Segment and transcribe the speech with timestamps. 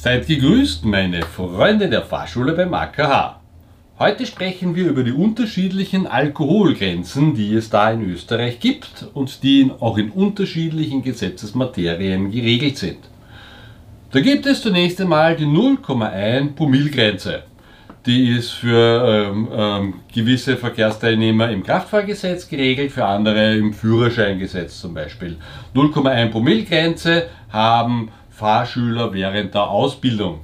[0.00, 3.40] Seid gegrüßt, meine Freunde der Fahrschule beim AKH.
[3.98, 9.72] Heute sprechen wir über die unterschiedlichen Alkoholgrenzen, die es da in Österreich gibt und die
[9.80, 12.98] auch in unterschiedlichen Gesetzesmaterien geregelt sind.
[14.12, 17.42] Da gibt es zunächst einmal die 0,1 Promillgrenze.
[18.06, 24.94] Die ist für ähm, ähm, gewisse Verkehrsteilnehmer im Kraftfahrgesetz geregelt, für andere im Führerscheingesetz zum
[24.94, 25.38] Beispiel.
[25.74, 30.40] 0,1 Promillgrenze haben Fahrschüler während der Ausbildung.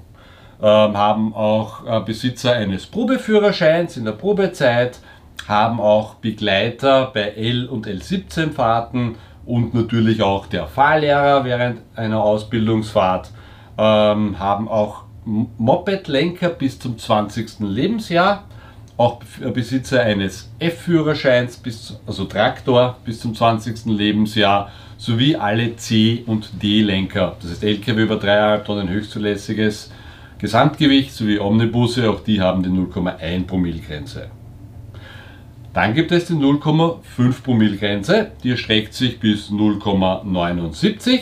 [0.61, 4.99] Ähm, haben auch äh, Besitzer eines Probeführerscheins in der Probezeit,
[5.47, 12.23] haben auch Begleiter bei L- und L17 Fahrten und natürlich auch der Fahrlehrer während einer
[12.23, 13.31] Ausbildungsfahrt,
[13.79, 17.61] ähm, haben auch Mopedlenker bis zum 20.
[17.61, 18.45] Lebensjahr,
[18.97, 19.21] auch
[19.53, 21.61] Besitzer eines F-Führerscheins,
[22.07, 23.87] also Traktor bis zum 20.
[23.87, 29.91] Lebensjahr, sowie alle C- und D-Lenker, das heißt LKW über 3,5 Tonnen höchstzulässiges
[30.39, 34.29] Gesamtgewicht sowie Omnibusse, auch die haben die 0,1 Promille-Grenze.
[35.73, 41.21] Dann gibt es die 0,5 Promille-Grenze, die erstreckt sich bis 0,79.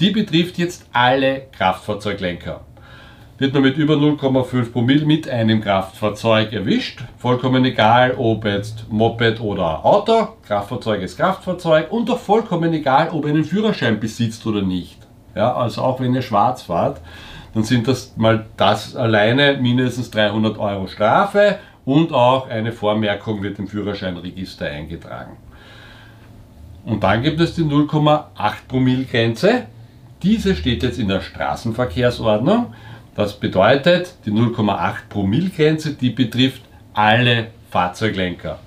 [0.00, 2.60] Die betrifft jetzt alle Kraftfahrzeuglenker.
[3.36, 9.40] Wird man mit über 0,5 Promille mit einem Kraftfahrzeug erwischt, vollkommen egal, ob jetzt Moped
[9.40, 14.62] oder Auto, Kraftfahrzeug ist Kraftfahrzeug und auch vollkommen egal, ob ihr einen Führerschein besitzt oder
[14.62, 14.98] nicht.
[15.34, 17.00] Ja, also auch wenn ihr schwarz fahrt,
[17.54, 23.58] dann sind das mal das alleine mindestens 300 Euro Strafe und auch eine Vormerkung wird
[23.58, 25.38] im Führerscheinregister eingetragen.
[26.84, 28.26] Und dann gibt es die 0,8
[28.68, 29.64] Promille Grenze.
[30.22, 32.72] Diese steht jetzt in der Straßenverkehrsordnung
[33.14, 36.62] das bedeutet, die 0,8 Promille Grenze, die betrifft
[36.92, 38.58] alle Fahrzeuglenker.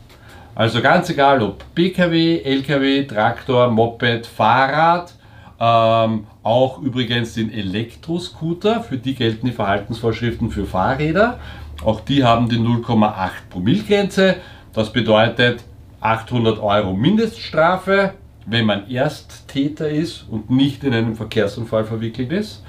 [0.55, 5.13] Also ganz egal ob PKW, LKW, Traktor, Moped, Fahrrad,
[5.59, 11.39] ähm, auch übrigens den Elektroscooter, für die gelten die Verhaltensvorschriften für Fahrräder.
[11.83, 14.37] Auch die haben die 0,8 Promille Grenze.
[14.73, 15.63] Das bedeutet
[16.01, 18.13] 800 Euro Mindeststrafe,
[18.45, 22.63] wenn man Ersttäter ist und nicht in einen Verkehrsunfall verwickelt ist.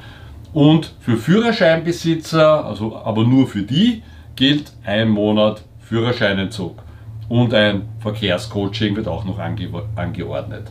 [0.53, 4.03] Und für Führerscheinbesitzer, also aber nur für die,
[4.37, 6.83] gilt ein Monat Führerscheinentzug.
[7.29, 10.71] Und ein Verkehrscoaching wird auch noch ange angeordnet.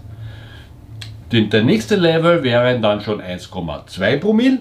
[1.31, 4.59] Den, der nächste Level wären dann schon 1,2 Promille.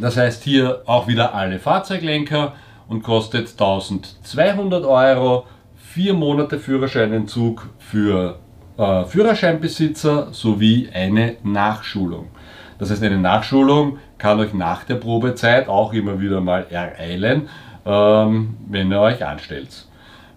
[0.00, 2.54] Das heißt hier auch wieder alle Fahrzeuglenker
[2.88, 5.46] und kostet 1200 Euro.
[5.76, 8.38] Vier Monate Führerscheinentzug für
[8.78, 12.28] äh, Führerscheinbesitzer sowie eine Nachschulung.
[12.80, 17.48] Das heißt, eine Nachschulung kann euch nach der Probezeit auch immer wieder mal ereilen,
[17.84, 19.84] ähm, wenn ihr euch anstellt.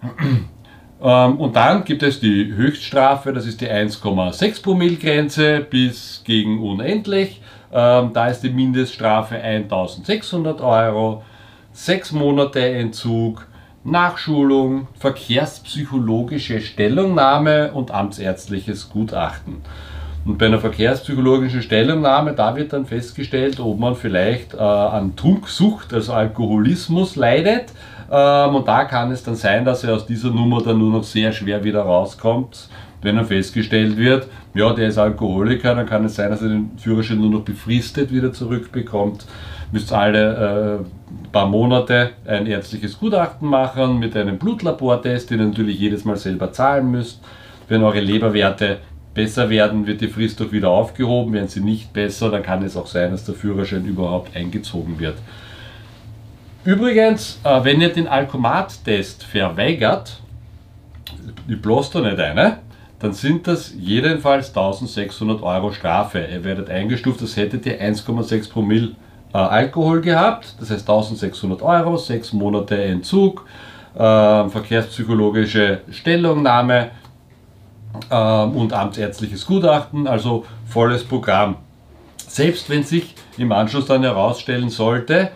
[1.02, 6.62] ähm, und dann gibt es die Höchststrafe, das ist die 1,6 Promille Grenze bis gegen
[6.62, 7.42] unendlich.
[7.72, 11.24] Ähm, da ist die Mindeststrafe 1600 Euro,
[11.72, 13.48] 6 Monate Entzug,
[13.86, 19.62] Nachschulung, verkehrspsychologische Stellungnahme und amtsärztliches Gutachten.
[20.26, 25.94] Und bei einer verkehrspsychologischen Stellungnahme, da wird dann festgestellt, ob man vielleicht äh, an Trunksucht,
[25.94, 27.74] also Alkoholismus leidet.
[28.10, 31.04] Ähm, und da kann es dann sein, dass er aus dieser Nummer dann nur noch
[31.04, 32.70] sehr schwer wieder rauskommt.
[33.02, 36.72] Wenn er festgestellt wird, ja, der ist Alkoholiker, dann kann es sein, dass er den
[36.78, 39.26] Führerschein nur noch befristet wieder zurückbekommt.
[39.74, 45.80] Müsst alle äh, paar Monate ein ärztliches Gutachten machen mit einem Blutlabortest, den ihr natürlich
[45.80, 47.20] jedes Mal selber zahlen müsst.
[47.68, 48.78] Wenn eure Leberwerte
[49.14, 51.34] besser werden, wird die Frist doch wieder aufgehoben.
[51.34, 55.16] Werden sie nicht besser, dann kann es auch sein, dass der Führerschein überhaupt eingezogen wird.
[56.66, 60.20] Übrigens, äh, wenn ihr den Alkomat-Test verweigert,
[61.48, 62.60] ich bloß da nicht eine,
[63.00, 66.26] dann sind das jedenfalls 1600 Euro Strafe.
[66.32, 68.92] Ihr werdet eingestuft, als hättet ihr 1,6 Promille
[69.34, 73.46] äh, Alkohol gehabt, das heißt 1600 Euro, 6 Monate Entzug,
[73.96, 76.92] äh, verkehrspsychologische Stellungnahme,
[78.10, 81.58] und amtsärztliches Gutachten, also volles Programm.
[82.18, 85.32] Selbst wenn sich im Anschluss dann herausstellen sollte,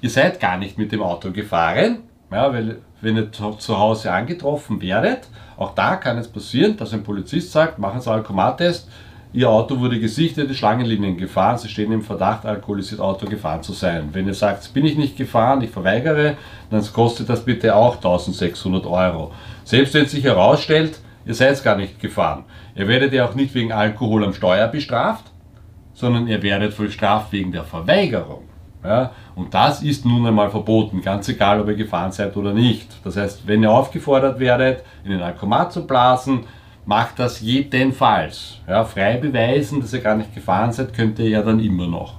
[0.00, 2.00] ihr seid gar nicht mit dem Auto gefahren,
[2.32, 7.02] ja, weil wenn ihr zu Hause angetroffen werdet, auch da kann es passieren, dass ein
[7.02, 8.88] Polizist sagt, machen Sie Alkomattest,
[9.32, 13.72] Ihr Auto wurde gesichtet, die Schlangenlinien gefahren, Sie stehen im Verdacht, alkoholisiert Auto gefahren zu
[13.72, 14.08] sein.
[14.12, 16.36] Wenn ihr sagt, bin ich nicht gefahren, ich verweigere,
[16.68, 19.30] dann kostet das bitte auch 1600 Euro.
[19.62, 22.44] Selbst wenn sich herausstellt, ihr seid gar nicht gefahren.
[22.74, 25.30] Ihr werdet ja auch nicht wegen Alkohol am Steuer bestraft,
[25.94, 28.44] sondern ihr werdet bestraft wegen der Verweigerung.
[28.82, 29.12] Ja?
[29.34, 32.88] Und das ist nun einmal verboten, ganz egal, ob ihr gefahren seid oder nicht.
[33.04, 36.44] Das heißt, wenn ihr aufgefordert werdet, in den Alkomat zu blasen,
[36.86, 38.58] macht das jedenfalls.
[38.66, 42.14] Ja, frei beweisen, dass ihr gar nicht gefahren seid, könnt ihr ja dann immer noch.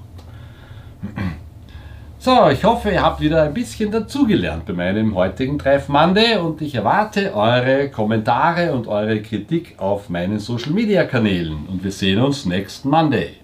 [2.23, 6.61] So, ich hoffe, ihr habt wieder ein bisschen dazugelernt bei meinem heutigen Treff Monday und
[6.61, 12.21] ich erwarte eure Kommentare und eure Kritik auf meinen Social Media Kanälen und wir sehen
[12.21, 13.37] uns nächsten Monday.